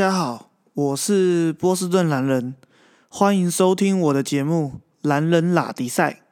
[0.00, 2.54] 大家好，我是波士顿蓝人，
[3.10, 6.22] 欢迎收听我的节目《蓝人拉迪赛》。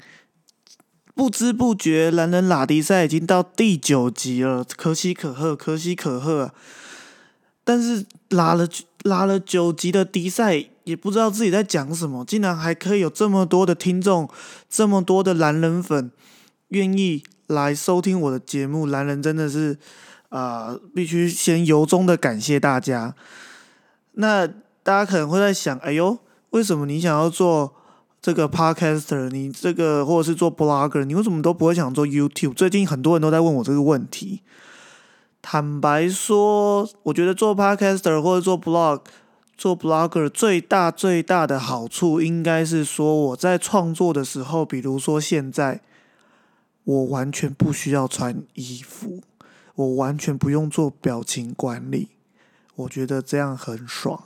[1.15, 6.55] 不知不觉，《蓝人拉迪赛》已经到第九集了，可喜可贺，可喜可贺啊！
[7.63, 8.67] 但是拉了
[9.03, 14.27] 拉了九集的迪赛，也不知道自己在讲什么，竟然还可以有这么多的听众，
[14.71, 16.11] 这么多的蓝人粉
[16.69, 19.77] 愿意来收听我的节目，蓝人真的是。
[20.31, 23.15] 啊，必须先由衷的感谢大家。
[24.21, 24.45] 那
[24.83, 26.19] 大家可能会在想，哎呦，
[26.51, 27.73] 为什么你想要做
[28.21, 32.55] 这个 podcaster，你这个或者是做 blogger，你为什么都不会想做 YouTube？
[32.55, 34.43] 最近很多人都在问我这个问题。
[35.41, 39.03] 坦白说，我觉得做 podcaster 或者做 blog、
[39.57, 45.81] 做 blogger 最大最大的好处，应该是说我在创作的时候，比如说现在，
[46.83, 49.23] 我完全不需要穿衣服。
[49.77, 52.09] 我完全不用做表情管理，
[52.79, 54.25] 我觉得这样很爽。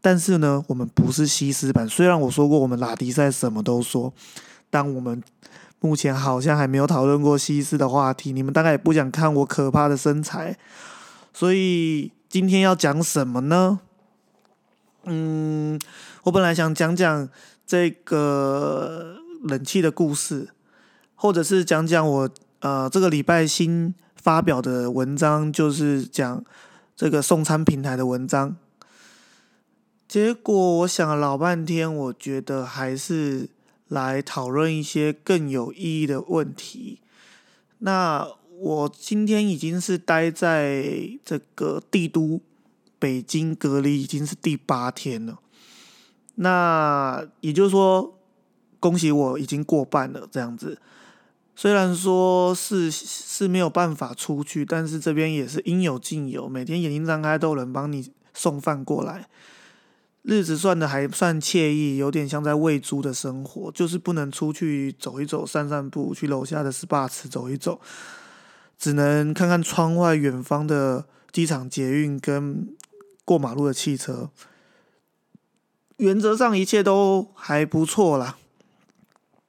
[0.00, 1.88] 但是呢，我们不是西施版。
[1.88, 4.12] 虽然我说过我们拉迪赛什么都说，
[4.70, 5.22] 但我们
[5.80, 8.32] 目前好像还没有讨论过西施的话题。
[8.32, 10.56] 你们大概也不想看我可怕的身材，
[11.34, 13.80] 所以今天要讲什么呢？
[15.04, 15.78] 嗯，
[16.22, 17.28] 我本来想讲讲
[17.66, 20.48] 这个冷气的故事，
[21.14, 22.30] 或者是讲讲我
[22.60, 23.94] 呃这个礼拜新。
[24.22, 26.44] 发表的文章就是讲
[27.00, 28.58] 这个送餐平台的文章，
[30.06, 33.48] 结果我想了老半天，我觉得还是
[33.88, 37.00] 来讨论一些更有意义的问题。
[37.78, 38.28] 那
[38.58, 42.42] 我今天已经是待在这个帝都
[42.98, 45.38] 北京隔离，已经是第八天了。
[46.34, 48.18] 那也就是说，
[48.78, 50.78] 恭喜我已经过半了，这样子。
[51.60, 59.28] 虽然说是是没有办法出去，但是这边也是应有尽有，每天眼睛张开都有人帮你送饭过来，
[60.22, 67.78] 日子算的还算惬意，有点像在喂猪的生活，就是不能出去走一走、散散步，去楼下的 SPA 池走一走，
[68.78, 72.74] 只能看看窗外远方的机场捷运跟
[73.26, 74.30] 过马路的汽车，
[75.98, 78.38] 原则上一切都还不错啦。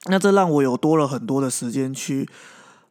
[0.06, 2.28] 那这让我有多了很多的时间去，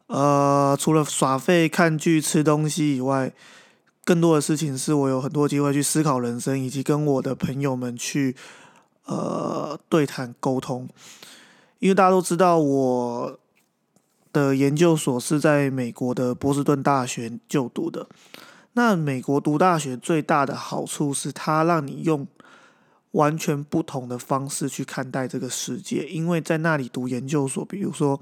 [0.06, 3.32] 呃，除了耍废、看剧、吃东西以外，
[4.04, 8.37] 更多的事情是我有很多机会去思考人生，以及跟我的朋友们去，
[9.06, 10.88] 呃，对谈沟通。
[11.81, 13.38] 因为大家都知道，我
[14.32, 18.06] 的研究所是在美国的波士顿大学就读的。
[18.75, 22.25] 那美国读大学最大的好处是，它让你用。
[23.12, 28.21] 完全不同的方式去看待这个世界，因为在那里读研究所，比如说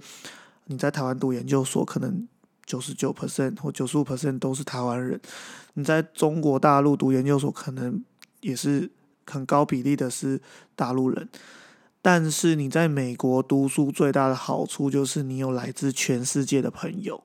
[0.65, 2.27] 你在台湾读研究所，可能
[2.65, 5.19] 九十九 percent 或九十五 percent 都是台湾人；
[5.75, 8.03] 你在中国大陆读研究所，可能
[8.41, 8.91] 也是
[9.27, 10.41] 很高比例的是
[10.75, 11.29] 大陆人。
[12.01, 17.23] 但是你在美国读书最大的好处就是你有来自全世界的朋友。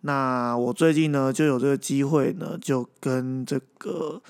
[0.00, 4.20] 那我最近呢就有这个机会呢，就跟这个。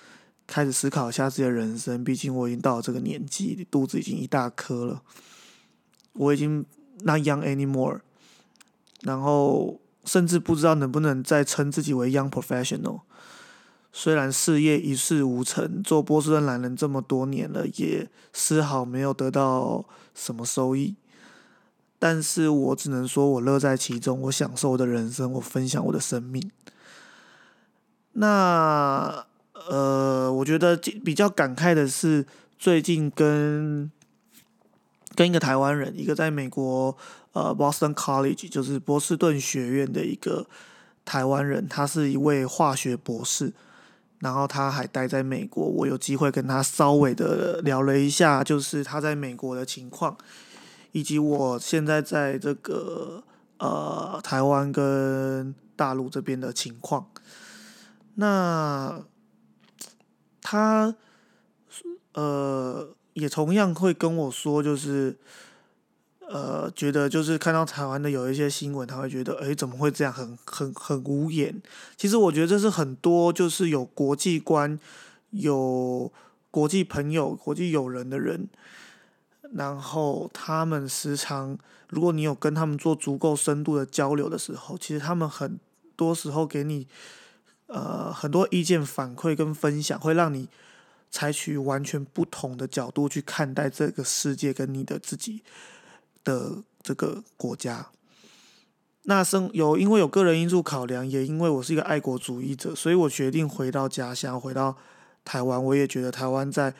[0.49, 5.03] 开始思考一下自己的人生，毕竟我已经到了这个年纪，肚子已经一大颗了，
[6.15, 6.65] 我已经
[7.03, 8.01] not young anymore，
[9.03, 13.03] 然后甚至不知道能不能再称自己为 young professional。
[13.93, 19.85] 虽然事业一事无成，做波士顿男人这么多年了，也丝毫没有得到
[20.15, 20.97] 什么收益，
[21.99, 26.51] 但是我只能说我乐在其中，我享受我的人生，我分享我的生命。
[28.13, 29.28] 那。
[29.69, 32.25] 呃，我觉得比较感慨的是，
[32.59, 33.91] 最近跟
[35.15, 36.97] 跟一个台湾人，一个在美国
[37.33, 40.47] 呃 Boston College，就是波士顿学院的一个
[41.05, 43.53] 台湾人，他是一位化学博士，
[44.21, 50.17] 然后他还待在美国，我有机会跟他稍微的聊了一下，就是他在美国的情况，
[50.93, 53.25] 以及我现在在这个
[53.59, 57.09] 呃台湾跟大陆这边的情况，
[58.15, 59.03] 那。
[60.51, 60.95] 他，
[62.15, 65.15] 呃，也同样会跟我说，就是，
[66.27, 71.61] 呃，觉得就是看到台湾的有一些新闻，他会觉得，哎，怎么会这样，很很很无言。
[71.99, 74.81] 其实我觉得这是很多就是有国际观、
[75.33, 76.11] 有
[76.51, 78.49] 国际朋友、国际友人的人，
[79.53, 81.59] 然后他们时常，
[81.91, 85.61] 如果你有跟他们做足够深度的交流的时候，其实他们很
[85.95, 86.87] 多时候给你。
[87.69, 90.49] 呃，很多意见反馈跟分享，会让你
[91.11, 95.43] 采取完全不同的角度去看待这个世界跟你的自己
[96.25, 97.89] 的这个国家。
[99.05, 104.77] 那生有因为有个人因素考量，也因为我是一个爱国主义者，所以我决定回到家乡，回到
[105.25, 106.75] 台湾，我也觉得台湾在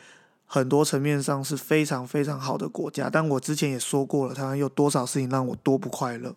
[0.45, 3.09] 很多层面上是非常非常好的国家。
[3.09, 6.35] 但我之前也说过了，台湾有多少事情让我多不快乐。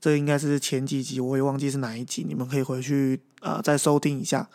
[0.00, 4.48] 这应该是前几集，我也忘记是哪一集，你们可以回去啊再收听一下。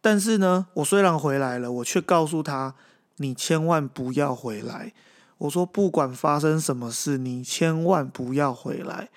[0.00, 2.74] 但是呢，我虽然回来了，我却告诉他：
[3.16, 4.92] 你千万不要回来。
[5.38, 9.10] 我说，不管发生什么事，你千万不要回来，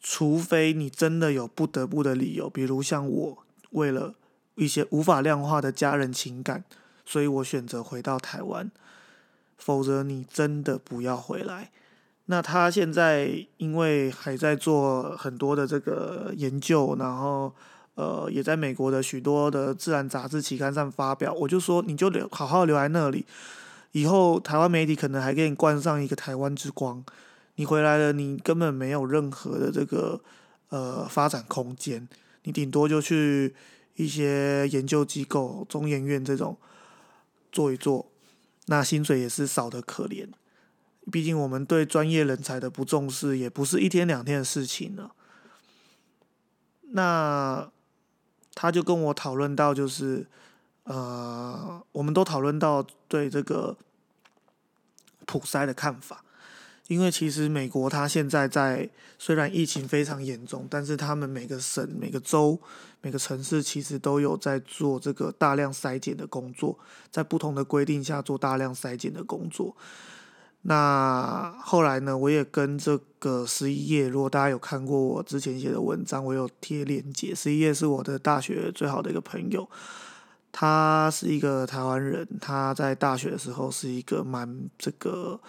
[0.00, 3.38] 除非你真的有不得不的理由，比如像我
[3.70, 4.14] 为了
[4.54, 6.64] 一些无法量化的家人情感，
[7.04, 8.70] 所以我选择回到台湾。
[9.58, 11.70] 否则，你真的不要回来。
[12.26, 17.54] 那他现在因为还在做很多的这个研究，然后
[17.94, 21.32] 呃也在美国的许多的自然杂志期刊上发表。
[21.32, 23.24] 我就说你就留好好留在那里，
[23.92, 27.04] 以后台湾媒体可能还给你冠上一个台湾之光。
[27.54, 30.20] 你回来了，你根本没有任何的这个
[30.68, 32.06] 呃发展空间，
[32.42, 33.54] 你顶多就去
[33.94, 36.58] 一些研究机构、中研院这种
[37.50, 38.06] 做一做，
[38.66, 40.26] 那薪水也是少的可怜。
[41.10, 45.12] 毕竟我们对专业人才的不重视，也不是一天两天的事情了。
[46.90, 47.70] 那
[48.54, 50.26] 他就跟我讨论到，就是
[50.84, 53.76] 呃，我们都讨论到对这个
[55.26, 56.22] 普筛的看法。
[56.88, 58.88] 因为其实美国它现在在
[59.18, 62.60] 虽然疫情非常严重，但是他们每个省、每个州、
[63.02, 66.78] 每个城市其实都有在做这个大量筛检的工作，
[67.10, 69.76] 在不同的规定下做大量筛检的工作。
[70.68, 72.18] 那后来呢？
[72.18, 77.32] 我也跟这个十一页，如果大家有看过我之前写的文章，我有贴链接。
[77.32, 79.68] 十一页是我的大学最好的一个朋友，
[80.50, 85.40] 他是一个台湾人，他在大学的时候是一个蛮这个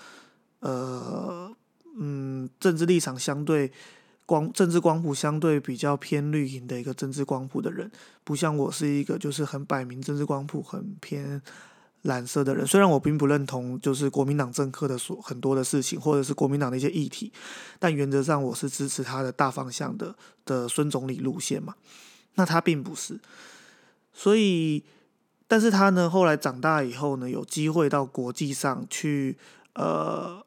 [0.60, 1.52] 呃
[1.98, 3.72] 嗯政治立场相对
[4.28, 7.92] 光政治光谱相对比较偏绿营的一个政治光谱的人，
[8.24, 11.42] 不像我是一个就是很摆明政治光谱很偏。
[12.08, 17.34] 蓝色的人，虽然我并不认同就是国民党政客的所很多的事情，或者是国民党的一些议题，
[17.80, 20.16] 但原则上我是支持他的大方向的
[20.46, 21.76] 的孙总理路线嘛。
[22.36, 23.20] 那他并不是，
[24.14, 24.86] 所以，
[25.50, 29.38] 但是他呢，后来长大以后呢，有机会到国际上去，
[29.74, 30.46] 呃，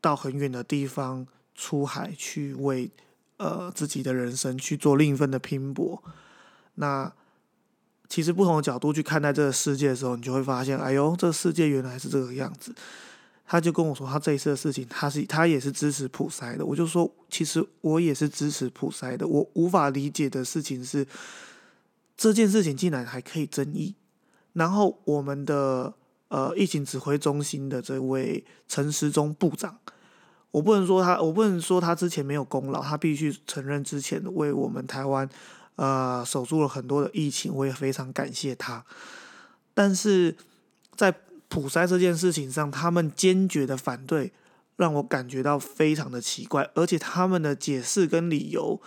[0.00, 1.26] 到很远的地方
[1.56, 2.90] 出海去为
[3.38, 6.02] 呃自己的人生去做另一份的拼搏，
[6.76, 7.12] 那。
[8.08, 12.74] 其实不同的角度去看待这个世界的时候，你就会发现，哎呦，这个世界原来是这个样子。
[13.46, 16.64] 他就跟我说，他这一次的事情，他是他也是支持普筛的。
[16.64, 19.26] 我就说，其实我也是支持普筛的。
[19.26, 21.06] 我无法理解的事情是，
[22.16, 23.94] 这件事情竟然还可以争议。
[24.54, 25.92] 然后我们的
[26.28, 29.78] 呃疫情指挥中心的这位陈时中部长，
[30.50, 35.28] 我不能说他，我不能说他之前没有功劳，他必须承认之前为我们台湾。
[35.76, 38.84] 呃，守住了很多的疫情，我也非常感谢他。
[39.74, 40.36] 但是
[40.94, 41.12] 在
[41.48, 44.32] 普筛这件事情上，他们坚决的反对，
[44.76, 46.70] 让我感觉到非常的奇怪。
[46.74, 48.80] 而且他们的解释跟理由，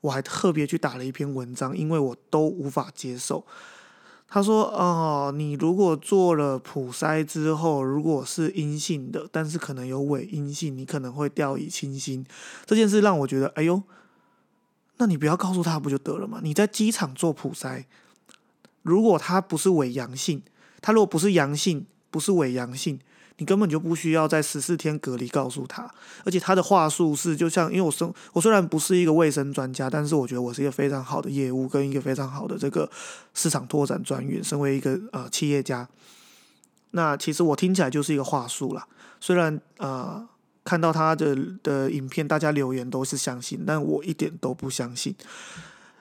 [0.00, 3.46] 我还特别去打了一篇文章，因为我都无法接受。
[4.26, 12.26] 他说：“哦，你如果做了普筛之后，如果是阴性的，但是可能有伪阴性，你可能会掉以轻心。”
[12.66, 13.80] 这件事让我觉得，哎呦。
[15.02, 16.38] 那你不要告诉他不就得了吗？
[16.44, 17.86] 你在机场做普筛，
[18.82, 20.40] 如果他不是伪阳性，
[20.80, 23.00] 他如果不是阳性，不是伪阳性，
[23.38, 25.92] 你根本就不需要在十四天隔离告诉他。
[26.24, 32.88] 而且他的话术是，就像因为我生我虽然不是一个卫生专家，但是我觉得我是一个非常好的业务跟一个非常好的这个
[33.34, 34.44] 市场拓展专员。
[34.44, 35.88] 身为一个呃企业家，
[36.92, 38.86] 那其实我听起来就是一个话术啦。
[39.18, 40.28] 虽然呃。
[40.64, 45.14] 看到他的的影片，大家留言都是相信，但我一点都不相信。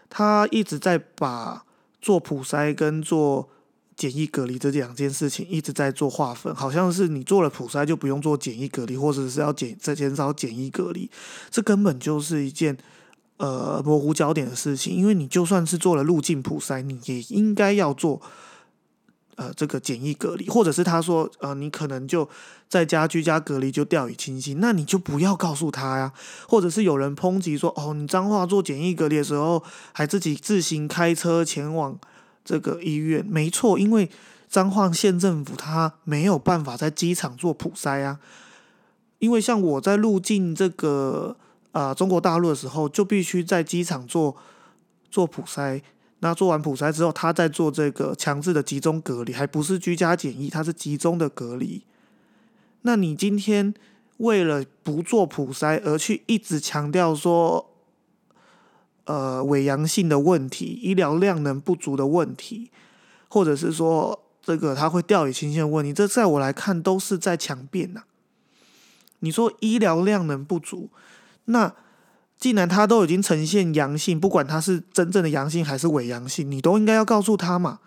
[0.09, 1.63] 他一直在把
[2.01, 3.49] 做普筛跟做
[3.95, 11.09] 检疫隔离这两件事情一直在做划分，好像是你做了普筛就不用做检疫隔离，或者是要减再减少检疫隔离，
[11.49, 12.77] 这根本就是一件
[13.37, 14.95] 呃模糊焦点的事情。
[14.95, 18.21] 因为你就算是做了入境普筛，你也应该要做。
[19.41, 22.29] 呃，这个简易隔离，或者是他说，呃，你可能就
[22.69, 26.13] 在家居家隔离就掉以轻心，那你就不要告诉他呀。
[26.47, 31.97] 或者是有人抨击说，哦，你脏话做简易隔离的时候，还自己自行开车前往
[32.45, 34.11] 这个医院，没错，因为
[34.47, 38.19] 彰化县政府他没有办法在机场做普筛啊。
[39.17, 41.35] 因为像我在入境这个
[41.71, 44.37] 啊中国大陆的时候，就必须在机场做
[45.09, 45.81] 做普筛。
[46.23, 51.83] 那做完普筛之后，他在做这个强制的集中隔离，还不是居家检疫，他是集中的隔离。
[52.83, 53.73] 那你今天
[54.17, 57.71] 为了不做普筛而去一直强调说，
[59.05, 62.69] 呃，伪阳性的问题、医疗量能不足的问题，
[63.27, 68.03] 或者是说这个他会掉以轻心的问题，这在我来看都是在强辩呐。
[69.21, 70.89] 你说医疗量能不足，
[71.45, 71.73] 那
[72.41, 77.79] 既然他都已经呈现阳性，不管他是真正的阳性还是伪阳性，你都应该要告诉他嘛。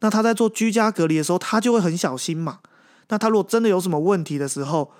[0.00, 2.58] 那他在做居家隔离的时候，他就会很小心嘛。
[3.08, 4.90] 那他如果真的有什么问题的时候，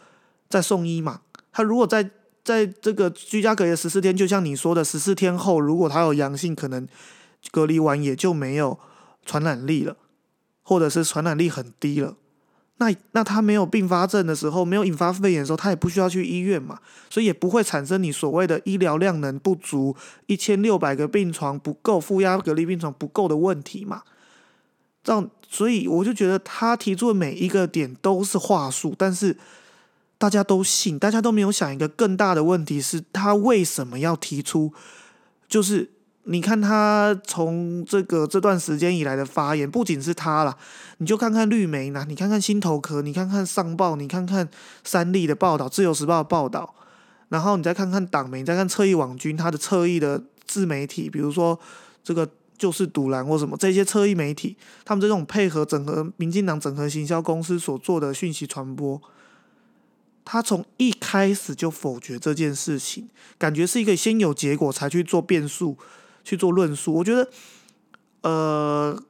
[0.48, 1.22] 再送医嘛。
[1.50, 2.08] 他如果在
[2.44, 6.86] 在这个居家隔离十四天，就像你说的十四天后，如果他有阳性，可能
[7.50, 8.78] 隔离完也就没有
[9.26, 9.96] 传染力了，
[10.62, 12.14] 或者是传染力很低了。
[12.82, 19.94] 那那他没有并发症的时候，没有引发肺炎的时候，他也不需要去医院嘛，所以也不会产生你所谓的医疗量能不足，
[20.26, 24.02] 一千六百个病床不够，负压隔离病床不够的问题嘛。
[25.04, 29.36] 这样，所以我就觉得他提出的每一个点都是话术，但是
[30.18, 34.72] 大家都信，大家都没有想一个更大的问题是，他为什么要提出？
[35.48, 35.90] 就是。
[36.24, 40.56] 你看他从这个这段时间以来的发言，不仅是他了，
[40.98, 44.48] 你就看看绿媒呢，你看看新头壳，你看看上报，你看看
[44.84, 46.74] 三立的报道，自由时报的报道，
[47.28, 51.58] 然后你再看看党媒，再看侧翼网军他的侧翼的自媒体，比如说
[52.04, 59.02] 这个就是堵拦或什么这些侧翼媒体，他们这种配合整合民进党整合行销公司所做的讯息传播，
[60.24, 65.76] 他从一开始就否决这件事情，感觉是一个先有结果才去做变数。
[66.24, 67.28] 去做论述，我觉得，
[68.22, 69.02] 呃，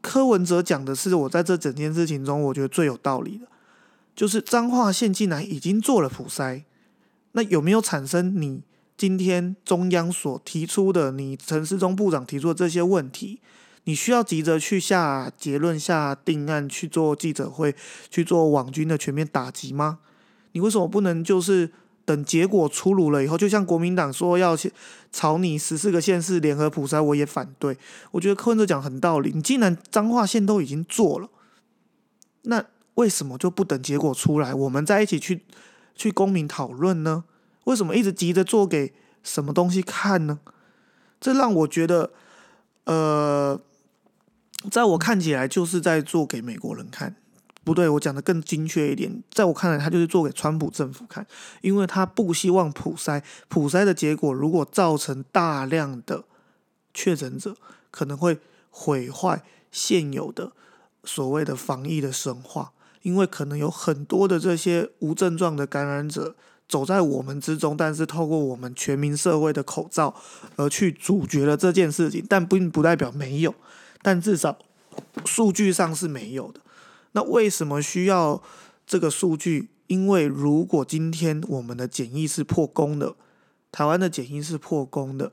[0.00, 3.46] 柯文哲讲的是我在这整件事情中，我觉得最有道理的，
[4.14, 6.62] 就是彰化县竟然已经做了普筛，
[7.32, 8.62] 那有没有产生你
[8.96, 13.40] 今天中央所提出的，你陈世忠部长提出的这些问题？
[13.84, 17.74] 你需要急着去下结论、下定案、去做记者会、
[18.10, 19.98] 去做网军的全面打击吗？
[20.52, 21.72] 你为什么不能就是？
[22.06, 24.72] 等结果出炉了以后，就像国民党说要去
[25.12, 27.76] 朝你十四个县市联合普筛，我也反对。
[28.12, 31.28] 我觉得柯文哲讲很道理，你既然彰化县都已经做了，
[32.42, 35.42] 那为什么就不等结果出来，我们再一起去
[35.94, 37.24] 去公民讨论呢？
[37.64, 38.94] 为什么一直急着做给
[39.24, 40.38] 什么东西看呢？
[41.20, 42.12] 这让我觉得，
[42.84, 43.60] 呃，
[44.70, 47.16] 在我看起来就是在做给美国人看。
[47.66, 51.26] 不对，我讲的更精确一点，在我看来，他就是做给川普政府看，
[51.62, 56.22] 因为他不希望普筛，普筛的结果如果造成大量的
[56.94, 57.56] 确诊者，
[57.90, 58.38] 可能会
[58.70, 59.42] 毁坏
[59.72, 60.52] 现有的
[61.02, 62.70] 所谓的防疫的神话，
[63.02, 66.36] 因为可能有很多的这些无症状的感染者
[66.68, 70.14] 走在我们之中，但是透过我们全民社会的口罩
[70.54, 73.52] 而去阻绝了这件事情，但并不代表没有，
[74.02, 74.56] 但至少
[75.24, 76.60] 数据上是没有的。
[77.16, 78.42] 那为什么需要
[78.86, 79.70] 这个数据？
[79.86, 83.14] 因为如果今天我们的检疫是破功的，
[83.72, 85.32] 台湾的检疫是破功的，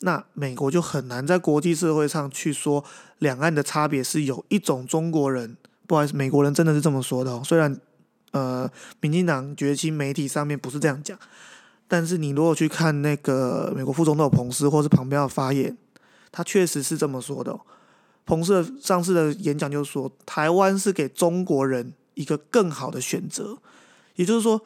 [0.00, 2.84] 那美国就很难在国际社会上去说
[3.18, 5.56] 两岸的差别是有一种中国人，
[5.86, 7.42] 不好意思，美国人真的是这么说的。
[7.42, 7.80] 虽然
[8.32, 8.70] 呃，
[9.00, 11.18] 民进党崛起媒体上面不是这样讲，
[11.88, 15.78] 但是你如果去看那个美国副总统彭斯或是旁边的发言，
[16.30, 17.58] 他确实是这么说的。
[18.26, 23.56] 彭斯上次的演讲就是说，台湾是给中国人一个更好的选择，
[24.16, 24.60] 也就是说，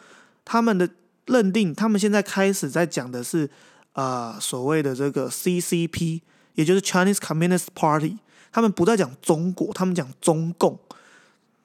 [0.46, 0.88] 他们的
[1.26, 3.50] 认定，他们现在开始在讲的是
[3.92, 6.22] 啊所谓的这个 CCP，
[6.54, 8.16] 也就是 Chinese Communist Party，
[8.50, 10.78] 他们不再讲中国，他们讲中共。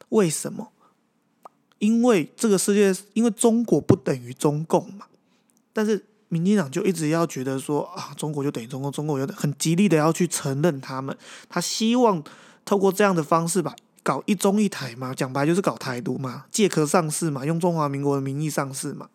[0.09, 0.73] 为什么？
[1.79, 5.07] 因为这个世界，因为中国不等于中共嘛，
[5.71, 6.05] 但是。
[6.35, 12.21] 民进党就一直要觉得说啊，中国就等于中国，中国有很极力的要去承认他们，他希望
[12.65, 13.73] 透过这样的方式吧，
[14.03, 19.07] 搞一中一台嘛，讲白就是搞台独嘛，借壳上市嘛，用中华民国的名义上市嘛。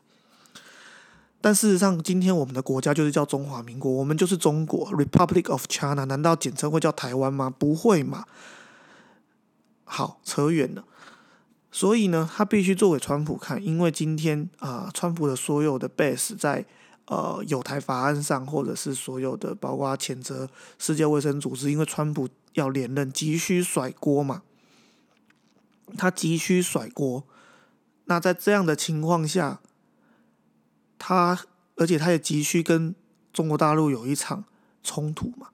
[1.43, 7.50] 但事实上，今天我们的国家就是叫中华民国，我们就是中国 Republic of China，难道简称会叫台湾吗？
[7.50, 8.25] 不会嘛。
[9.85, 10.85] 好，扯远了。
[11.71, 16.65] 所以呢，他必须做给川普看，因为今天啊，川普的所有的 base 在。
[17.11, 20.49] 呃，有台法案上，或者是所有的，包括谴责
[20.79, 24.43] 世界卫生组织，因为川普要连任，急需甩锅嘛，
[25.99, 27.25] 他急需甩锅。
[28.05, 29.61] 那在这样的情况下，
[31.00, 32.95] 他而且他也急需跟
[33.33, 34.45] 中国大陆有一场
[34.85, 35.49] 冲突嘛。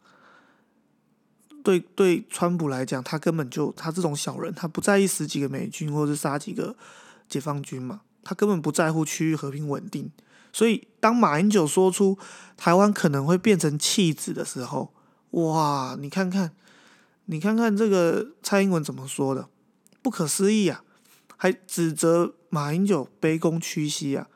[1.65, 6.77] 对对，川普来讲，他根本就他这种小人，他不在意死几个美军，或者是杀几个
[7.31, 10.13] 解放军嘛，他根本不在乎区域和平稳定。
[10.57, 12.17] 所以，当马英九说出
[12.57, 14.91] 台湾可能会变成弃子的时候，
[15.33, 15.95] 哇！
[16.01, 16.53] 你看看，
[17.27, 19.51] 你看看这个蔡英文怎么说的？
[20.01, 20.83] 不可思议啊！
[21.37, 24.29] 还指责马英九卑躬屈膝啊！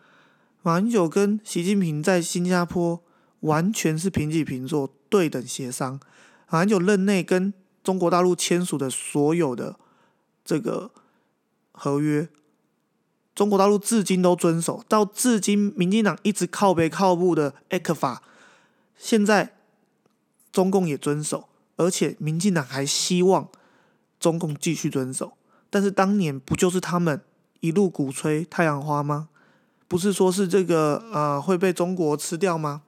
[0.61, 3.03] 马英九跟习近平在新加坡
[3.41, 5.99] 完全是平起平坐、对等协商。
[6.51, 9.81] 马英九任内跟中国大陆签署的所有的
[10.45, 10.91] 这个
[11.73, 12.29] 合约，
[13.41, 18.23] 中国大陆至今都遵守，到至今民进党一直靠背靠步的 A 法，
[18.99, 19.55] 现在
[20.53, 23.49] 中共也遵守，而且民进党还希望
[24.19, 25.33] 中共继续遵守。
[25.71, 27.23] 但是当年不就是他们
[27.61, 29.31] 一路鼓吹太阳花吗？
[29.89, 32.83] 不是说是这个呃会被中国吃掉吗？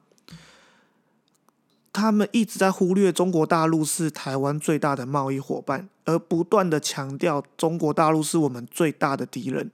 [1.91, 9.71] 他们一直在忽略中国大陆是台湾最大的贸易伙伴，而不断的强调中国大陆是我们最大的敌人，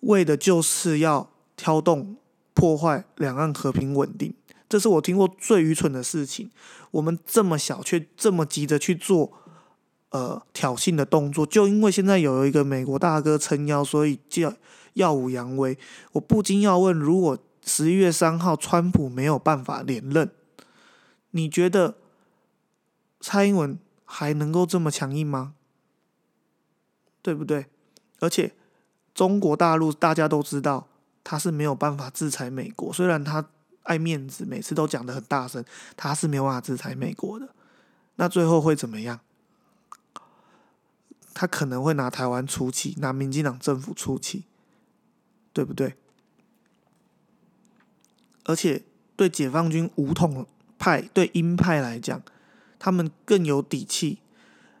[0.00, 2.16] 为的就是要挑动
[2.54, 4.34] 破坏两岸和平稳定。
[4.68, 6.50] 这是我听过最愚蠢的事情。
[6.90, 9.32] 我们这么小，却这么急着去做
[10.10, 14.54] 呃挑衅的动作，就因为现在有一个美国大哥撑腰，所以就要
[14.94, 15.76] 耀武扬威。
[16.12, 20.30] 我不禁要问：如果十一月三号川普没有办法连任？
[21.32, 21.96] 你觉得
[23.20, 25.54] 蔡英文还能够这么强硬吗？
[27.20, 27.66] 对不对？
[28.20, 28.54] 而且
[29.18, 30.86] 中国大陆大家都知道，
[31.24, 32.92] 他是没有办法制裁美国。
[32.92, 33.44] 虽然他
[33.82, 35.64] 爱面子，每次都讲的很大声，
[35.96, 37.48] 他是没有办法制裁美国的。
[38.14, 39.18] 那最后会怎么样？
[41.34, 44.44] 他可能会拿台湾出气，拿民进党政府出气，
[45.52, 45.96] 对不对？
[48.44, 48.84] 而且
[49.16, 50.46] 对解放军武统。
[50.78, 52.22] 派对鹰派来讲，
[52.78, 54.20] 他们更有底气。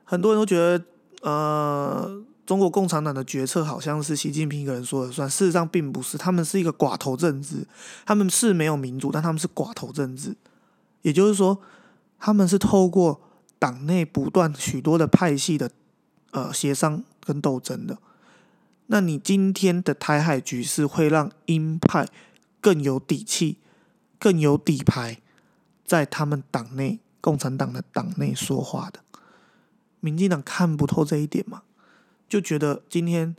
[0.04, 0.84] 很多人都觉得，
[1.22, 5.28] 呃，中国共产党的决策好像是习近平一个人说了算。
[5.28, 7.66] 事实上并不是，他们是一个寡头政治。
[8.06, 10.34] 他们是没有民主，但他们是寡头政治。
[11.02, 11.60] 也就是说，
[12.18, 13.20] 他们是透过
[13.58, 15.70] 党内不断许多的派系的
[16.30, 17.98] 呃协商跟斗争的。
[18.86, 22.08] 那你今天的台海局势会让鹰派
[22.62, 23.58] 更有底气，
[24.18, 25.20] 更有底牌。
[25.84, 29.00] 在他们党内，共产党的党内说话的，
[30.00, 31.60] 民进党看不透这一点嘛？
[32.28, 33.34] 就觉得今天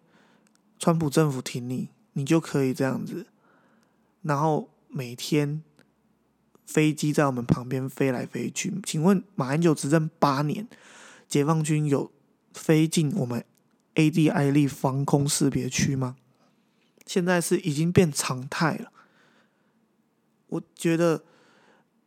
[0.78, 3.28] 川普政府挺你，你就可以这样子，
[4.24, 5.62] 然后每天
[6.66, 8.74] 飞机在我们旁边飞来飞去。
[8.84, 10.68] 请问马英九执政八年，
[11.28, 12.12] 解放军有
[12.54, 13.46] 飞进我们
[13.96, 16.16] A D I 力防空识别区吗？
[17.06, 18.92] 现在是已经变常态了。
[20.48, 21.24] 我觉得。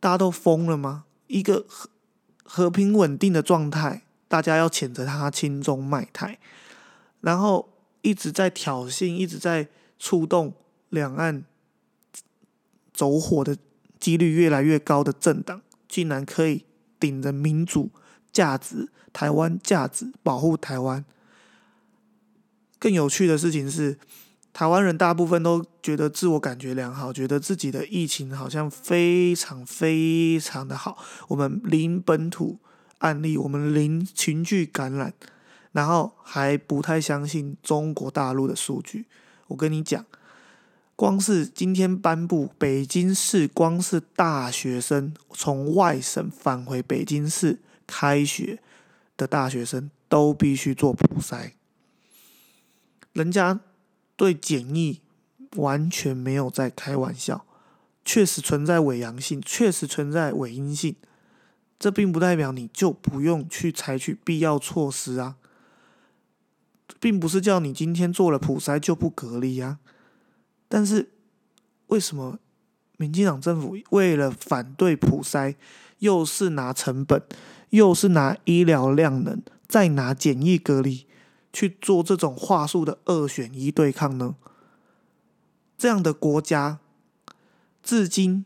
[0.03, 1.05] 大家都疯了吗？
[1.27, 1.89] 一个和
[2.43, 6.37] 和平稳定的状态，大家要谴责他轻中卖台，
[7.23, 7.67] 然后
[8.03, 10.53] 一直在挑衅，一直在触动
[10.89, 11.43] 两岸
[12.93, 13.57] 走火的
[13.99, 16.63] 几率越来越高的政党，竟然可以
[16.99, 17.89] 顶着民主
[18.31, 21.03] 价值、台湾价值保护台湾。
[22.77, 23.97] 更有趣的事情是。
[24.55, 31.03] 台湾人大部分都觉得自我感觉良好，觉得自己的疫情好像非常非常的好。
[31.27, 32.59] 我们零本土
[32.99, 35.11] 案例，我们零群聚感染，
[35.73, 39.05] 然后还不太相信中国大陆的数据。
[39.47, 40.05] 我跟你讲，
[40.95, 48.59] 光是今天颁布北京市，光是大学生从外省返回北京市开学
[49.17, 51.51] 的大学生都必须做普筛，
[53.11, 53.59] 人家。
[54.15, 55.01] 对检疫
[55.55, 57.45] 完全没有在开玩笑，
[58.05, 60.95] 确实存在伪阳性，确实存在伪阴性，
[61.79, 65.35] 这并不代表你就不用去采取必要措施啊，
[66.99, 69.79] 并不是叫你今天做了普筛就不隔离啊。
[70.67, 71.11] 但是
[71.87, 72.39] 为什么
[72.97, 75.55] 民进党政府为了反对普筛，
[75.99, 77.21] 又是拿成本，
[77.69, 81.05] 又是拿医疗量能，再拿简易隔离？
[81.51, 84.35] 去做这种话术的二选一对抗呢？
[85.77, 86.79] 这样的国家，
[87.83, 88.43] 至今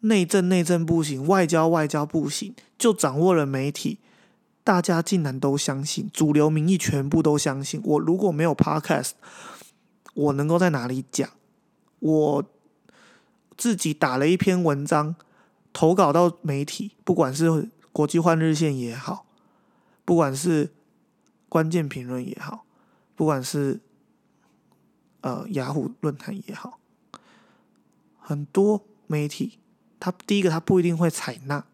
[0.00, 3.98] 内政内政不行，外交外交不行，就掌握了媒体，
[4.62, 7.80] 大家竟然都相信，主流民意全部都相信。
[7.84, 9.12] 我如果没有 Podcast，
[10.14, 11.28] 我能够在哪里讲？
[12.00, 12.44] 我
[13.56, 15.16] 自己打了一篇文章，
[15.72, 19.26] 投稿到媒体，不管是国际换日线也好，
[20.04, 20.72] 不管是。
[21.50, 22.64] 关键评论也好，
[23.16, 23.80] 不管是
[25.22, 26.78] 呃雅虎论坛也好，
[28.20, 29.58] 很多媒体，
[29.98, 31.64] 他第一个他不一定会采纳，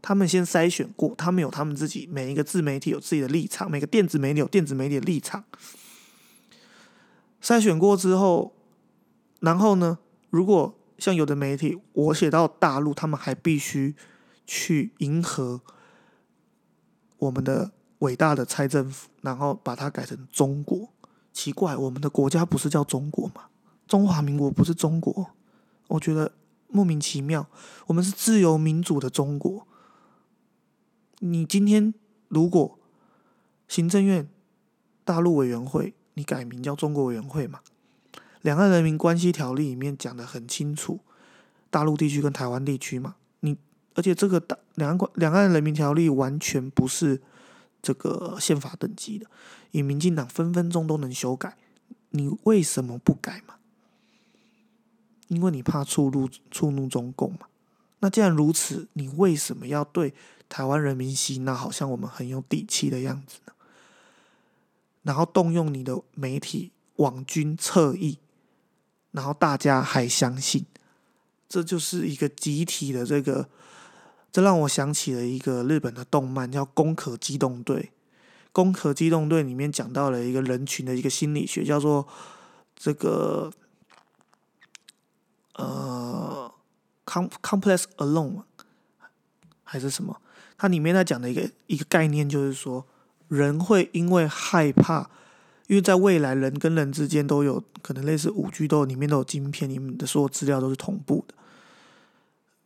[0.00, 5.44] 他们先筛选过，他们有他们自己每一个自媒体有自己的立场，每个电子媒体有电子媒体的立场，
[7.42, 8.54] 筛选过之后，
[9.40, 9.98] 然后呢，
[10.30, 13.94] 如果像有的媒体，我写到大陆，他们还必须
[14.46, 15.60] 去迎合
[17.18, 17.72] 我们的。
[18.00, 20.88] 伟大的蔡政府，然后把它改成中国。
[21.32, 23.46] 奇怪，我们的国家不是叫中国吗？
[23.88, 25.32] 中华民国不是中国？
[25.88, 26.30] 我觉得
[26.68, 27.48] 莫名其妙。
[27.88, 29.66] 我们是自由民主的中国。
[31.20, 31.92] 你今天
[32.28, 32.78] 如果
[33.66, 34.28] 行政院
[35.04, 37.60] 大陆委员会你改名叫中国委员会嘛，
[38.42, 41.00] 两岸人民关系条例里面讲的很清楚，
[41.70, 43.56] 大陆地区跟台湾地区嘛，你
[43.94, 47.20] 而且这个大两岸关两岸人民条例完全不是
[47.82, 49.26] 这个宪法等级的，
[49.70, 51.56] 以民进党分分钟都能修改，
[52.10, 53.54] 你为什么不改嘛？
[55.28, 57.40] 因为你怕触怒触怒中共嘛。
[58.00, 60.14] 那既然如此，你为什么要对
[60.48, 63.52] 台湾人民洗脑，好像我们很有底气的样子呢？
[65.02, 68.18] 然后动用你的媒体网军侧翼，
[69.12, 70.66] 然后大家还相信，
[71.48, 73.48] 这就是一个集体的这个，
[74.30, 77.76] 这让我想起了一个日本的动漫，叫《攻壳机动队》。
[78.52, 82.06] 《攻壳机动队》里面讲到了一个人群的一个心理学，叫做
[82.76, 83.52] 这个
[85.54, 86.52] 呃。
[87.10, 88.42] com complex alone
[89.64, 90.20] 还是什么？
[90.58, 92.84] 它里面在讲的一个一个概念，就是说
[93.28, 95.08] 人会因为害怕，
[95.68, 101.34] 因为在未来人跟人之间都有可能类似五 G 都里面都有晶片，你们的所有资料都是同步的。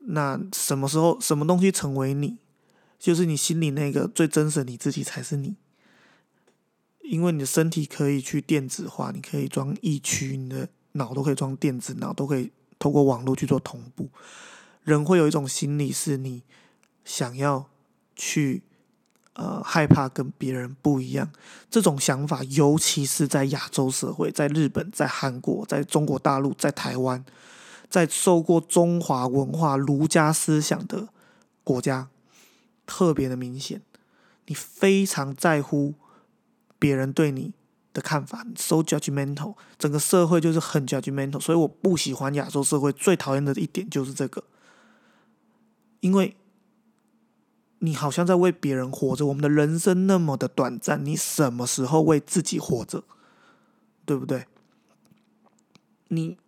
[0.06, 2.38] 那什么时候什么东西成为你，
[2.98, 5.54] 就是你心里那个最真实的你自己才是你，
[7.02, 12.50] 因为你的身体可以去电子化，你可以装异区，你的脑都可以装电子脑，都可以。
[12.78, 14.10] 透过网络去做同步，
[14.82, 16.42] 人会有一种心理，是你
[17.04, 17.68] 想要
[18.24, 18.62] 去
[19.32, 21.28] 呃害怕跟别人不一样。
[21.68, 27.24] 这种想法，尤其是在亚洲社会，在日本、在韩国、在中国大陆、在台湾，
[27.90, 31.08] 在受过中华文化儒家思想的
[31.64, 32.08] 国家，
[32.86, 33.82] 特别的明显。
[34.46, 35.94] 你非常在乎
[36.78, 37.54] 别人对你。
[37.94, 44.42] 的看法，so judgmental，整个社会就是很 judgmental，所以我不喜欢亚洲社会，最讨厌的一点就是这个，
[46.00, 46.34] 因为
[47.84, 53.04] 你好像在为别人活着，我们的人生那么的短暂，你什么时候为自己活着，
[54.04, 54.46] 对不对？
[56.08, 56.38] 你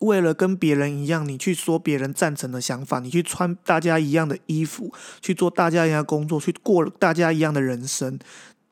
[0.00, 8.18] 为了跟别人一样，你去说别人赞成的想法，你去穿大家一样的衣服，去做大家一样的工作，去过大家一样的人生，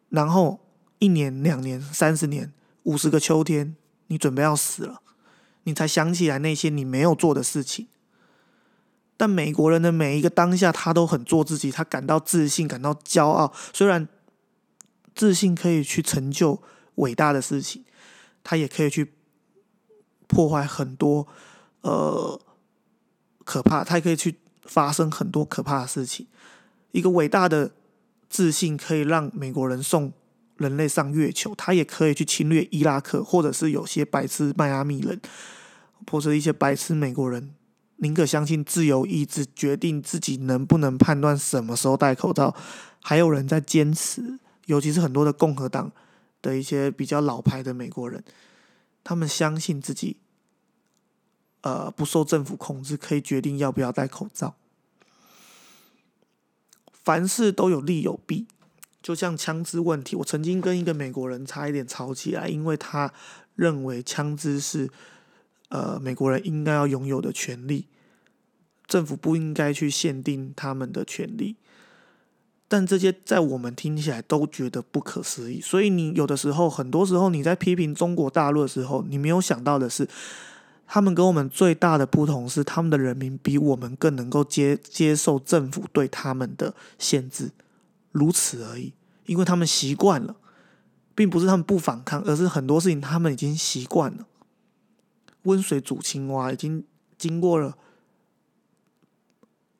[0.08, 0.60] 然后。
[0.98, 3.76] 一年、两年、三十年、五十个秋天，
[4.06, 5.02] 你准备要死了，
[5.64, 7.86] 你才想起来那些你没有做的事情。
[9.16, 13.52] 但美国人的每一个当下，他都很做自己，他感到自信，感到骄傲。
[13.72, 14.06] 虽然
[15.14, 16.62] 自信可以去成就
[16.96, 17.84] 伟大的事情，
[18.44, 19.12] 他也可以去
[20.26, 21.26] 破坏很多
[21.82, 22.40] 呃
[23.44, 26.26] 可怕，他也可以去发生很多可怕的事情。
[26.92, 27.72] 一个伟大的
[28.28, 30.12] 自信可以让美国人送。
[30.58, 35.20] 人类上月球，他也可以去侵略伊拉克，或者是有些白痴迈阿密人，
[36.10, 37.50] 或者一些白痴美国人，
[37.96, 42.54] 宁可相信自由意志，决定自己能不能判断什么时候戴口罩。
[43.00, 45.92] 还有人在坚持，尤其是很多的共和党
[46.42, 48.22] 的一些比较老牌的美国人，
[49.02, 50.16] 他们相信自己，
[51.62, 54.56] 呃，不受政府控制，可以决定要不要戴口罩。
[56.92, 58.46] 凡事都有利有弊。
[59.00, 63.12] 就像枪支问题，我曾经跟一个美国人差一点吵起来，因为他
[63.54, 64.90] 认为枪支是
[65.68, 67.86] 呃美国人应该要拥有的权利，
[68.86, 71.56] 政府不应该去限定他们的权利。
[72.68, 75.60] 但这些在我们听起来都觉得不可思议。
[75.60, 80.08] 所以你有的时候，很多时候你在批评中国大陆的时候，你没有想到的是，
[80.84, 87.52] 他们跟我们最大的不同是，他们的人民比我们更能够接接受政府对他们的限制。
[88.10, 88.92] 如此而已，
[89.26, 90.34] 因为他们习惯了，
[91.14, 94.26] 并不是他们不反抗，而是很多事情他们已经习惯了。
[95.46, 96.84] 温水煮青蛙已经
[97.16, 97.78] 经过了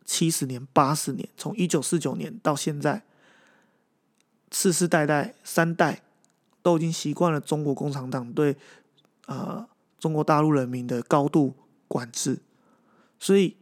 [0.04, 3.04] 七十年、八十年，从一九四九年到现在，
[4.50, 6.02] 世世代代三代
[6.62, 8.56] 都已经习惯了中国共产党对
[9.26, 11.54] 呃中国大陆人民的高度
[11.86, 12.40] 管制，
[13.18, 13.56] 所以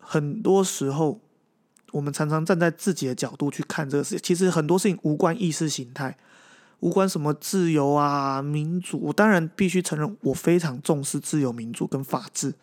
[0.00, 1.20] 很多时候。
[1.92, 6.18] 我们常常站在自己的角度去看这个事情，其实很多事情无关意识形态，
[6.80, 8.98] 无关什么自由啊、民主。
[9.00, 12.54] 我当然必须承认，我非常重视自由、民主跟法治。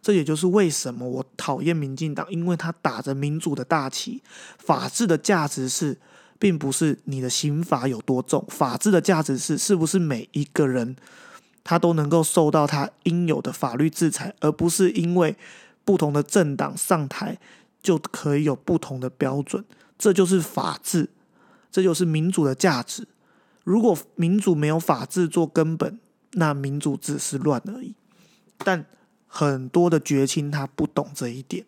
[0.00, 4.22] 这也就是为什么我讨厌民进党，因为他打着民主的大旗。
[4.58, 5.98] 法治的价值是，
[6.38, 10.94] 并不是你的刑法有多重，法治的价值是，是不是每一个人
[11.62, 15.36] 他都能够受到他应有的法律制裁，而不是因为
[15.84, 17.38] 不同的政党上台。
[17.82, 19.62] 就可以有不同的标准，
[19.98, 21.10] 这就是法治，
[21.70, 23.06] 这就是民主的价值。
[23.64, 25.98] 如果民主没有法治做根本，
[26.32, 27.94] 那民主只是乱而已。
[28.58, 28.86] 但
[29.26, 31.66] 很多的绝亲他不懂这一点，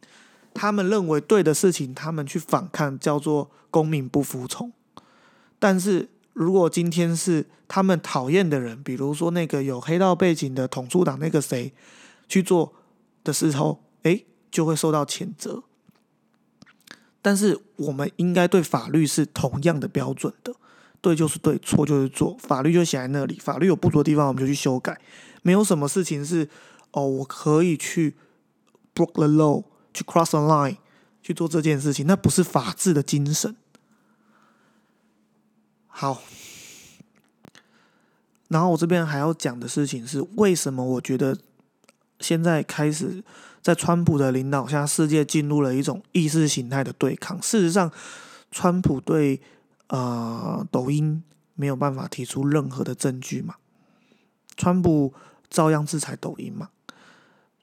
[0.55, 4.73] 他们认为对的事情，他们去反抗，叫做公民不服从。
[5.59, 11.73] 但是如果今天是他们讨厌的人，比如说那个有黑道背景的统促党那个谁
[12.29, 12.75] 去做
[13.25, 15.65] 的时候，诶，就会受到谴责。
[17.23, 20.55] 但是我们应该对法律是同样的标准的，
[21.07, 25.01] 对就是对，错就是错，法律就写在那里，法律有不足的地方我们就去修改，
[25.43, 26.49] 没有什么事情是
[26.91, 28.17] 哦，我可以去
[28.93, 29.63] break the law，
[29.95, 30.79] 去 cross the line
[31.23, 33.55] 去做这件事情，那不是法治的精神。
[35.87, 36.21] 好，
[38.49, 41.39] 然后我这边还要讲的事情是，为什么我觉得
[42.19, 43.23] 现在开始
[43.63, 47.41] 在川普的领导下，世界进入了一种意识形态的对抗。
[47.41, 47.93] 事实上，
[48.51, 49.41] 川普对
[49.89, 51.23] 呃抖音
[51.55, 53.57] 没有办法提出任何的证据嘛？
[54.57, 55.15] 川普
[55.49, 56.71] 照样制裁抖音嘛？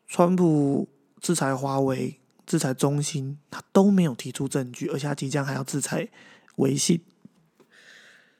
[0.07, 0.87] 川普
[1.19, 6.09] 制裁华为、制裁中兴，他都没有提出证据，而且他即将还要制裁
[6.57, 7.01] 微信。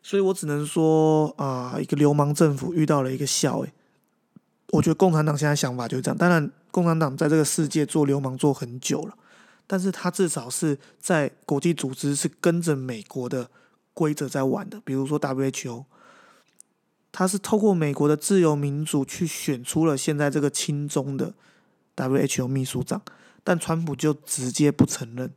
[0.01, 3.73] 所以我只能说啊，一个流氓政府遇到了一个笑诶，
[4.71, 6.17] 我觉得共产党现在想法就是这样。
[6.17, 9.17] 当然，共产党在这个世界做流氓做很久了，
[9.65, 13.49] 但是他至少是在国际组织是跟着美国的
[13.93, 14.81] 规则在玩的。
[14.85, 15.85] 比如说 WHO，
[17.11, 21.33] 他是透过美国的自由民主去选出了现在这个亲中的
[21.95, 23.01] WHO 秘书长，
[23.43, 25.31] 但川普就直接不承认，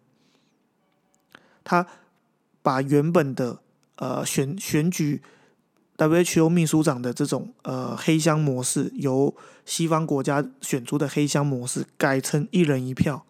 [1.63, 1.87] 他
[2.63, 3.61] 把原本的。
[3.99, 5.23] 呃，选选举
[5.97, 13.25] WHO 秘书长的这种呃黑箱模式，由西方国家选出的黑箱模式改成一人一票。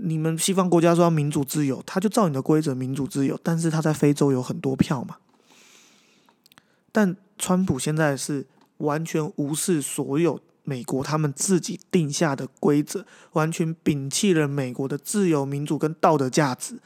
[0.00, 5.16] 你们西方国家说民主自由，他就照你的规则民主自由，但是他在非洲有很多票嘛。
[6.92, 8.46] 但川普现在是
[8.78, 16.78] 完全无视所有美国他们自己定下的规则，完全摒弃了美国的自由民主跟道德价值。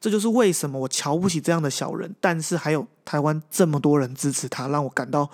[0.00, 5.30] 这就是为什么我瞧不起这样的小人，但是还有台湾这么多人支持他，让我感到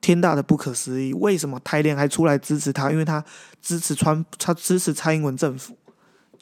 [0.00, 1.12] 天大的不可思议。
[1.14, 2.90] 为什么台联还出来支持他？
[2.90, 3.24] 因为他
[3.60, 5.76] 支持川，他支持蔡英文政府，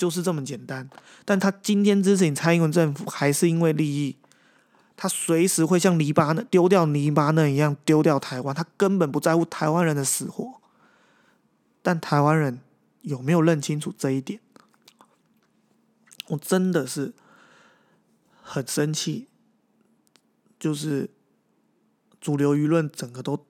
[0.00, 0.88] 就是这么简单。
[1.26, 4.16] 但他今天支持你蔡英文政府，还是因为利益？
[4.96, 10.54] 他随时会像黎巴嫩丢掉黎巴嫩一样丢掉台湾，他根本不在乎台湾人的死活。
[11.82, 12.60] 但台湾人
[13.02, 14.40] 有没有认清楚这一点？
[16.28, 17.12] 我真的是
[18.42, 19.28] 很生气，
[20.58, 21.10] 就是
[22.20, 23.44] 主流舆论整个都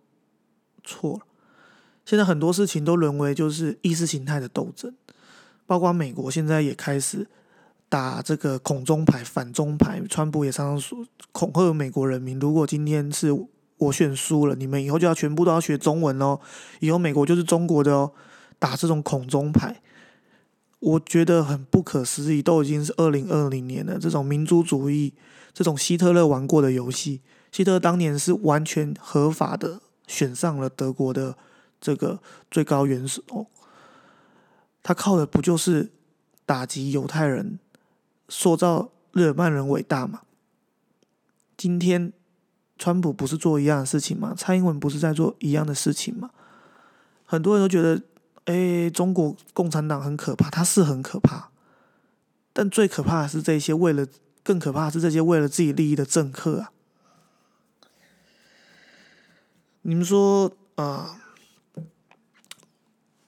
[0.82, 1.26] 错了。
[2.04, 4.94] 现在很多事情都沦为就是意识形态的斗争，
[5.70, 7.24] 包括美国现在也开始
[7.88, 10.02] 打这个恐中牌、反中牌。
[10.10, 13.28] 川普也常常说恐吓美国人民：如果今天是
[13.78, 16.40] 我选输了，你们以后就要全部都要学中文哦，
[16.80, 18.10] 以后美国就是中国的哦，
[18.58, 19.80] 打这种恐中牌。
[20.80, 23.96] 我觉得很不可思议，都已经是二零二零年了。
[23.96, 25.14] 这种民族主义，
[25.54, 27.20] 这种希特勒玩过的游戏，
[27.52, 31.36] 希特勒当年是完全合法的选上了德国的
[31.80, 32.18] 这个
[32.50, 33.22] 最高元首，
[34.82, 35.90] 他靠的不就是
[36.44, 37.58] 打击犹太人，
[38.28, 40.22] 塑造日耳曼人伟大吗？
[41.56, 42.12] 今天
[42.78, 44.34] 川普不是做一样的事情吗？
[44.36, 46.30] 蔡英文不是在做一样的事情吗？
[47.24, 48.02] 很多人都觉得。
[48.46, 51.50] 哎，中国共产党很可怕，他是很可怕，
[52.52, 54.04] 但最可怕的是这些为了
[54.42, 56.72] 更可怕是这些为了自己利益的政客啊！
[59.82, 61.20] 你们说啊，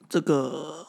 [0.09, 0.87] 这个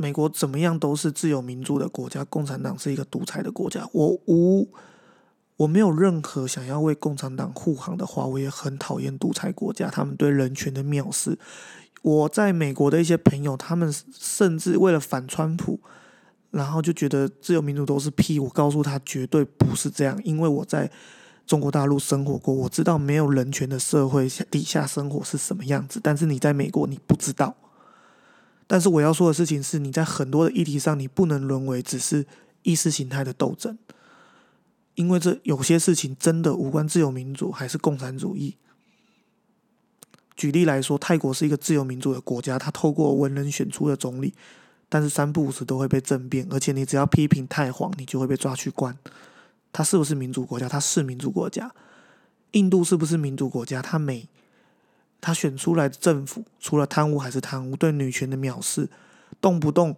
[0.00, 3.84] 美国怎么样都是自由民主的国家，共产党是一个独裁的国家。
[3.92, 4.68] 我无
[5.56, 11.36] 我没有任何想要为共产党护航的话，我也很讨厌独裁国家，他们对人权的藐视。
[12.02, 15.80] 我在美国的一些朋友，他们甚至为了反川普，
[16.52, 18.38] 然后就觉得自由民主都是屁。
[18.38, 20.88] 我告诉他，绝对不是这样，因为我在
[21.44, 25.98] 中国大陆生活过，我知道没有人权的社会底下生活是什么样子。
[26.00, 27.56] 但是你在美国，你不知道。
[28.68, 32.24] 但是我要说的事情是，你在很多的议题上，你不能沦为只是
[32.62, 33.76] 意识形态的斗争，
[34.94, 38.56] 因为这有些事情真的无关自由民主还是共产主义。
[40.36, 44.34] 举例来说，泰国是一个自由民主的国家，它透过文人选出的总理，
[44.88, 48.96] 但是三不五时都会被政变，而且你只要批评太皇，你就会被抓去关。
[49.72, 50.68] 他是不是民主国家？
[50.68, 51.74] 他是民主国家。
[52.52, 53.82] 印度是不是民主国家？
[53.82, 54.28] 他每
[55.20, 58.88] 他选出来的政府，除了贪污还是贪污，对女权的藐视，
[59.40, 59.96] 动不动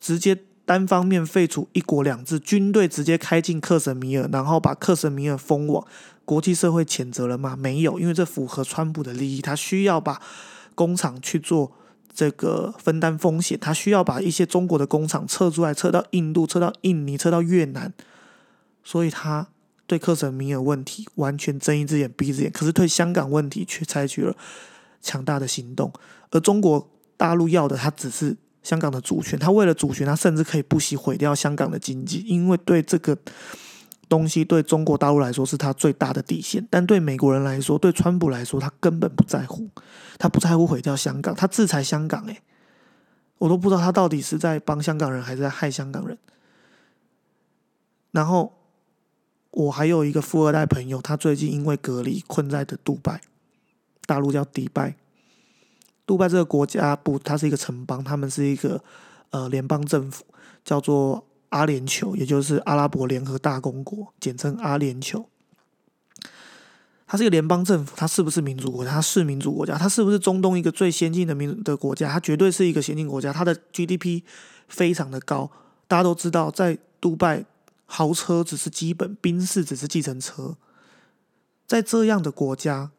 [0.00, 0.38] 直接。
[0.64, 5.84] 单方面废除“一国两制”，军队直接开进克什米尔，然后把克什米尔封网，
[6.24, 7.56] 国际社会谴责了吗？
[7.56, 10.22] 没有，因为这符合川普的利益，他需要把
[10.76, 11.72] 工厂去做
[12.14, 17.92] 这个分担风险，他需要把一些中国的工厂撤出来，撤到印度，撤到印尼，撤到越南，
[18.84, 19.48] 所以他
[19.92, 24.34] 对克什米尔问题完全睁一只眼闭一只眼，可是对香港问题却采取了
[25.02, 25.92] 强大的行动。
[26.30, 33.14] 而中国大陆要的，他只是香港的主权，他为了主权，他甚至可以不惜毁掉香港的经济，因为对这个
[34.08, 36.66] 东西，对中国大陆来说是他最大的底线。
[36.70, 39.68] 但对美国人来说，对川普来说，他根本不在乎，
[40.18, 42.40] 他不在乎毁掉香港，他制裁香港，诶，
[43.36, 46.16] 我都不知道他到底是在帮香港人，还是在害香港人。
[48.12, 48.54] 然后
[49.52, 53.20] 我还有一个富二代朋友，他最近因为隔离困在的杜拜，
[54.06, 54.96] 大陆叫迪拜。
[56.06, 58.82] 杜拜这个国家不，它是一个城邦，他们是一个
[59.30, 60.24] 呃联邦政府，
[60.64, 65.26] 叫做阿联酋，也就是阿拉伯联合大公国，简称阿联酋。
[67.06, 68.90] 它是一个联邦政府，它是不是民主国家？
[68.90, 69.76] 它是民主国家。
[69.76, 72.10] 它是不是中东一个最先进的民的国家？
[72.10, 73.30] 它绝对是一个先进国家。
[73.30, 74.22] 它的 GDP
[74.66, 75.50] 非常的高，
[75.86, 77.44] 大家都知道，在杜拜。
[77.94, 80.56] 豪车只是基本，宾士只是计程车。
[81.66, 82.90] 在这样的国家，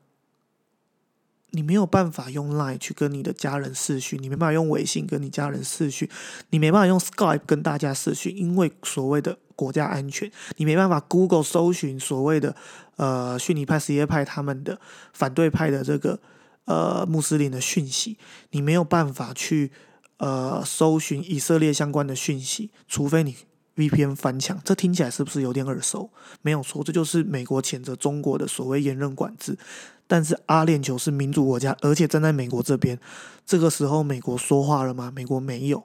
[1.49, 6.07] 你没有办法用 Line 去跟你的家人视讯，你没办法用微信跟你家人视讯，
[6.51, 12.55] 你没办法用 Skype 跟大家视讯，因为所谓的国家安全，你没办法 Google 搜寻所谓的
[12.97, 14.79] 呃逊尼派、什叶派他们的
[15.11, 16.19] 反对派的这个
[16.65, 18.19] 呃穆斯林的讯息，
[18.51, 19.71] 你没有办法去
[20.17, 23.35] 呃搜寻以色列相关的讯息，除非你。
[23.75, 26.09] VPN 翻墙，这听起来是不是有点耳熟？
[26.41, 29.57] 没有错，这就是美国谴责中国的所谓严任管制。
[30.05, 32.99] 但是阿联酋是民主国家，而且站在美国这边，
[33.45, 35.11] 这个时候美国说话了吗？
[35.15, 35.83] 美国没有。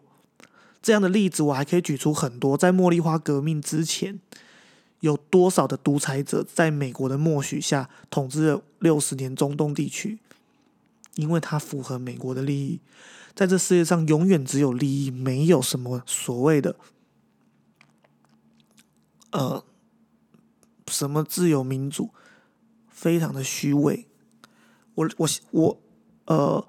[0.83, 2.57] 这样的例子我还可以举出很多。
[2.57, 4.21] 在茉莉花革命之前，
[5.01, 10.19] 有多少的独裁者在美国的默许下统治了六十年中东地区？
[11.15, 12.81] 因为它符合美国的利益。
[13.35, 16.77] 在这世界上，永远只有利益，没有什么所谓的。
[19.31, 19.63] 呃，
[20.89, 22.11] 什么自由民主，
[22.89, 24.07] 非常的虚伪。
[24.95, 25.81] 我我我，
[26.25, 26.67] 呃，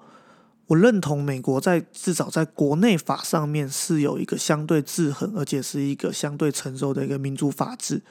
[0.66, 8.02] 我认同美国在至少在国内法上面是有一个相对制衡，而且是一个相对成熟的一个民主法治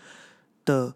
[0.66, 0.94] 的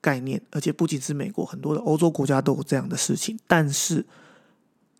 [0.00, 0.40] 概念。
[0.50, 3.38] 而且不仅是美国，很多的欧洲国家都有这样的事情。
[3.46, 4.06] 但是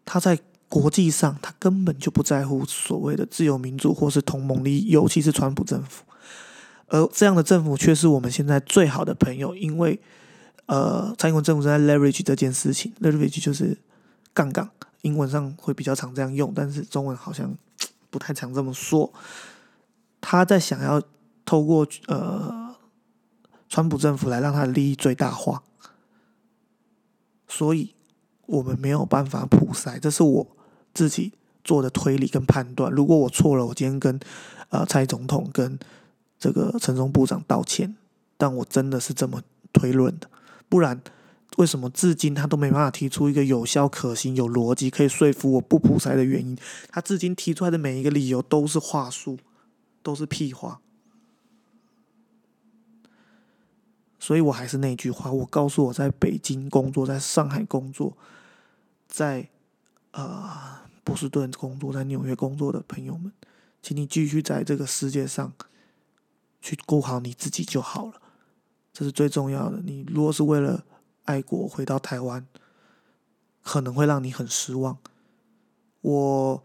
[0.05, 6.05] 他在国际上，他根本就不在乎所谓的自由民主或是同盟利益，尤其是川普政府。
[6.89, 10.01] 而这样的政府却是我们现在最好的朋友，因为
[10.67, 13.77] 呃，蔡英文政府正在 leverage 这件事情，leverage 就是
[14.33, 14.71] 杠杆，
[15.03, 17.57] 英文上会比较常这样用，但是中文好像
[18.11, 19.13] 不太常这么说。
[20.21, 21.03] 他在想要
[21.45, 22.75] 透过呃，
[23.69, 25.63] 川普政府来让他的利益最大化，
[27.49, 27.95] 所以
[28.47, 30.47] 我们没有办法普筛，这是我
[30.95, 31.33] 自己
[31.65, 32.93] 做的推理跟判断。
[32.93, 34.21] 如果我错了，我今天跟
[34.69, 35.79] 呃蔡总统跟。
[36.47, 37.97] 这个陈松部长道歉，
[38.37, 40.31] 但我真的是这么推论的，
[40.69, 41.03] 不然
[41.57, 46.57] 为什么至今他都没办法提出一个有效、可行、有逻辑、可以说服我不普筛的原因？
[46.89, 49.41] 他至今提出来的每一个理由都是话术，
[50.05, 50.81] 都是屁话。
[54.21, 58.17] 所以我还是那句话，我告诉我在北京工作、在上海工作、
[59.09, 59.49] 在
[60.13, 60.49] 呃
[61.03, 63.33] 波士顿工作、在纽约工作的朋友们，
[63.83, 65.53] 请你继续在这个世界上。
[66.67, 68.15] 去顾好你自己就好了，
[68.93, 69.81] 这是最重要的。
[69.85, 70.85] 你如果是为了
[71.23, 72.45] 爱国回到台湾，
[73.63, 74.99] 可能会让你很失望。
[76.01, 76.65] 我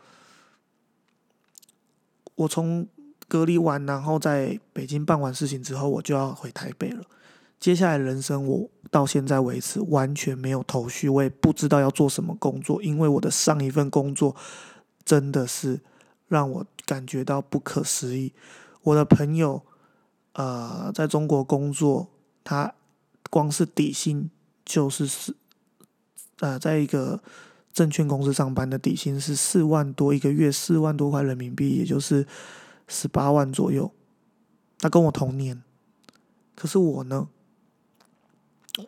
[2.33, 2.87] 我从
[3.27, 7.03] 隔离完，然后在北京办完事情之后，我就要回台北了。
[7.59, 14.35] 接下来人生，我到现在为止完全没有头绪，我也不知道要做什么工作，因为我的上一份工作
[15.05, 15.79] 真的是
[16.27, 18.33] 让我感觉到不可思议。
[18.81, 19.61] 我的朋友。
[20.33, 22.07] 呃，在中国工作，
[22.43, 22.73] 他
[23.29, 24.29] 光是底薪
[24.63, 25.35] 就是四，
[26.39, 27.21] 呃，在一个
[27.73, 32.25] 证券公司上班的底薪是四万多一个月，四万多块人民币，也就是
[32.87, 33.91] 十八万左右。
[34.79, 35.61] 他跟我同年，
[36.55, 37.27] 可是我呢，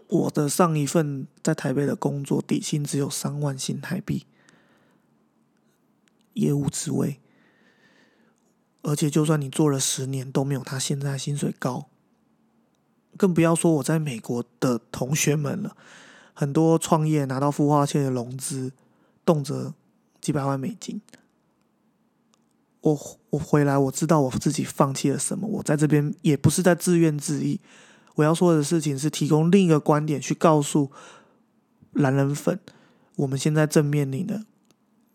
[0.08, 4.26] 我的上一份在台北的工作底薪只有三万新台币，
[6.34, 7.20] 业务职位。
[8.84, 11.88] 而且，就算你做了十年，都没有他现在薪水高。
[13.16, 15.76] 更不要说我在美国的同学们了，
[16.34, 18.74] 很多创业拿到孵化器的融资，
[19.26, 19.74] 动辄
[20.20, 21.02] 几百万美金。
[22.82, 25.48] 我我回来，我知道我自己放弃了什么。
[25.48, 27.58] 我在这边也不是在自怨自艾。
[28.16, 30.92] 我要说的事情是提供另一个观点，去告诉
[31.94, 32.60] 蓝人粉，
[33.16, 34.44] 我们现在正面临的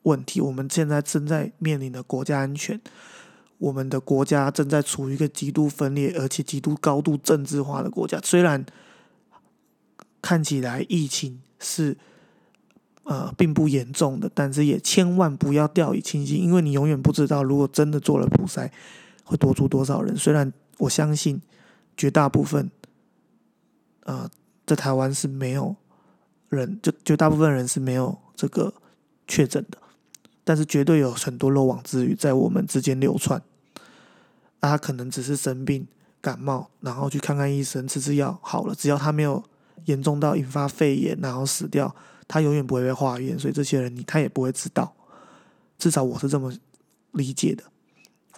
[0.05, 2.81] 问题，我们现在正在面临的国家安全。
[3.59, 8.19] 我们的国家正在处于一个极度分裂而且极度高度政治化的国家。
[8.23, 8.65] 虽然
[10.23, 11.97] 看起来疫情是
[13.05, 18.71] 呃并不严重的，但是也千万不要掉以轻心，因为你永远不知道如果真的做了普筛，
[19.25, 20.17] 会多出多少人。
[20.17, 21.41] 虽然我相信
[21.97, 22.71] 绝大部分，
[24.05, 24.31] 呃，
[24.67, 25.75] 在台湾是没有
[26.49, 28.73] 人，就绝大部分人是没有这个
[29.27, 29.79] 确诊的。
[30.49, 33.43] 但是绝对有很多漏网之鱼在我们之间流窜，
[34.63, 35.87] 他可能只是生病
[36.23, 38.75] 感冒，然后去看看医生，吃吃药好了。
[38.75, 39.45] 只要他没有
[39.85, 41.95] 严重到引发肺炎，然后死掉，
[42.27, 43.39] 他永远不会被化验。
[43.39, 44.91] 所以这些人你他也不会知道，
[45.77, 46.51] 至少我是这么
[47.13, 47.65] 理解的。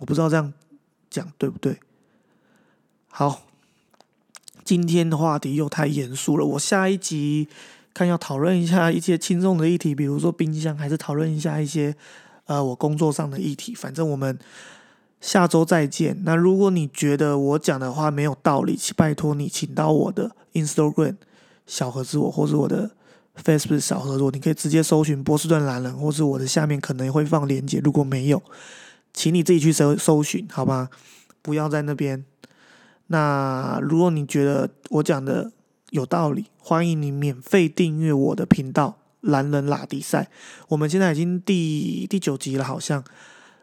[0.00, 0.52] 我不知道这样
[1.08, 1.78] 讲对不对？
[3.06, 3.42] 好，
[4.64, 7.48] 今天的话题又太严肃了，我下一集。
[7.92, 11.94] 看要讨论一下一些轻重的议题，比如说冰箱，还是讨论一下一些
[12.46, 13.74] 呃我工作上的议题。
[13.74, 14.38] 反正我们
[15.20, 16.22] 下周再见。
[16.24, 21.16] 那如果你觉得我讲的话没有道理，请拜托你请到我的 Instagram
[21.66, 22.90] 小盒子我，或是我的
[23.42, 27.80] Facebook 小盒子我，你可以直接搜寻波士顿蓝人，或是我的下面可能会放链接。
[27.84, 28.42] 如果没有，
[29.12, 30.88] 请你自己去搜搜寻，好吧？
[31.42, 32.24] 不要在那边。
[33.08, 35.50] 那如果你觉得我讲的，
[35.90, 38.98] 有道理，欢迎你免费订阅我的频道
[39.30, 40.22] 《蓝人拉迪赛》。
[40.68, 43.02] 我们现在已经第第九集了，好像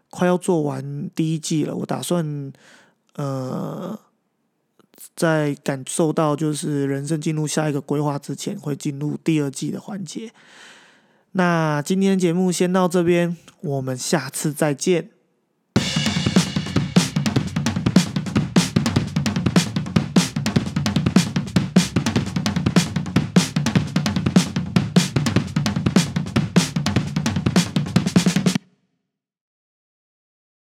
[0.09, 1.75] 快要做完第一季了。
[1.75, 2.51] 我打算，
[3.15, 3.97] 呃，
[5.15, 10.31] 在感受到就是人生进入下一个规划之前，会进入第二季的环节。
[11.33, 15.11] 那今天节目先到这边，我们下次再见。